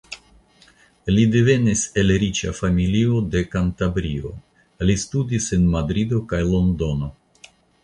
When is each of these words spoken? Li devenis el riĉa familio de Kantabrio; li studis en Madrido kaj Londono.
Li 1.15 1.25
devenis 1.35 1.83
el 2.03 2.13
riĉa 2.23 2.53
familio 2.61 3.21
de 3.35 3.43
Kantabrio; 3.57 4.33
li 4.91 4.99
studis 5.05 5.53
en 5.59 5.71
Madrido 5.77 6.25
kaj 6.33 6.43
Londono. 6.57 7.15